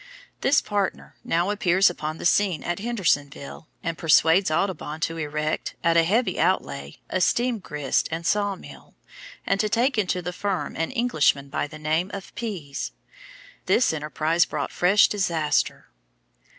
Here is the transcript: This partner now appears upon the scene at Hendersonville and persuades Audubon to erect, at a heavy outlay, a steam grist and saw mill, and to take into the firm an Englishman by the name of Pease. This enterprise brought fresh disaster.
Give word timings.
This 0.39 0.61
partner 0.61 1.15
now 1.23 1.51
appears 1.51 1.87
upon 1.87 2.17
the 2.17 2.25
scene 2.25 2.63
at 2.63 2.79
Hendersonville 2.79 3.67
and 3.83 3.99
persuades 3.99 4.49
Audubon 4.49 4.99
to 5.01 5.17
erect, 5.17 5.75
at 5.83 5.95
a 5.95 6.01
heavy 6.03 6.39
outlay, 6.39 6.95
a 7.11 7.21
steam 7.21 7.59
grist 7.59 8.07
and 8.09 8.25
saw 8.25 8.55
mill, 8.55 8.95
and 9.45 9.59
to 9.59 9.69
take 9.69 9.99
into 9.99 10.23
the 10.23 10.33
firm 10.33 10.75
an 10.75 10.89
Englishman 10.89 11.49
by 11.49 11.67
the 11.67 11.77
name 11.77 12.09
of 12.15 12.33
Pease. 12.33 12.93
This 13.67 13.93
enterprise 13.93 14.43
brought 14.45 14.71
fresh 14.71 15.07
disaster. 15.07 15.87